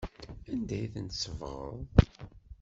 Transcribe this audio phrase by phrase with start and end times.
[0.53, 1.79] Anda ay tent-tsebɣeḍ?